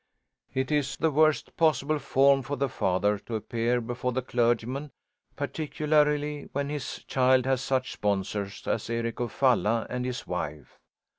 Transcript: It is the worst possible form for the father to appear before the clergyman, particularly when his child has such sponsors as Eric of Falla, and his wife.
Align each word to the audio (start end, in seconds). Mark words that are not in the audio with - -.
It 0.55 0.71
is 0.71 0.97
the 0.97 1.11
worst 1.11 1.55
possible 1.57 1.99
form 1.99 2.41
for 2.41 2.55
the 2.55 2.69
father 2.69 3.19
to 3.19 3.35
appear 3.35 3.79
before 3.79 4.11
the 4.11 4.23
clergyman, 4.23 4.89
particularly 5.35 6.49
when 6.53 6.69
his 6.69 7.03
child 7.03 7.45
has 7.45 7.61
such 7.61 7.91
sponsors 7.91 8.65
as 8.67 8.89
Eric 8.89 9.19
of 9.19 9.31
Falla, 9.31 9.85
and 9.91 10.03
his 10.03 10.25
wife. 10.25 10.79